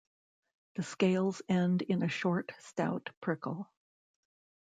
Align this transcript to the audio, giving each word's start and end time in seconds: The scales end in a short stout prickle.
The 0.77 0.81
scales 0.81 1.43
end 1.47 1.83
in 1.83 2.01
a 2.01 2.07
short 2.07 2.53
stout 2.57 3.11
prickle. 3.21 3.69